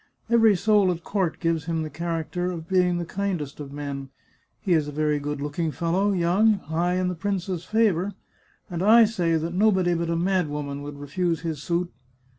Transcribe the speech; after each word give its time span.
Every 0.31 0.55
soul 0.55 0.89
at 0.91 1.03
court 1.03 1.39
gives 1.39 1.65
him 1.65 1.83
the 1.83 1.89
char 1.91 2.23
acter 2.23 2.51
of 2.51 2.67
being 2.67 2.97
the 2.97 3.05
kindest 3.05 3.59
of 3.59 3.71
men; 3.71 4.09
he 4.59 4.73
is 4.73 4.87
a 4.87 4.91
very 4.91 5.19
good 5.19 5.39
looking 5.41 5.71
fellow, 5.71 6.11
young, 6.11 6.53
high 6.55 6.95
in 6.95 7.07
the 7.07 7.13
prince's 7.13 7.65
favour, 7.65 8.13
and 8.67 8.81
I 8.81 9.05
say 9.05 9.37
that 9.37 9.53
nobody 9.53 9.93
but 9.93 10.09
a 10.09 10.15
mad 10.15 10.47
woman 10.49 10.81
would 10.81 10.97
refuse 10.99 11.41
his 11.41 11.61
suit. 11.61 11.91